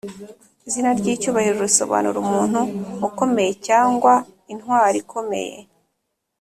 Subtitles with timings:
[0.67, 2.59] izina ry’icyubahiro risobanura umuntu
[3.07, 4.13] ukomeyecyangwa
[4.53, 5.57] “intwari ikomeye”).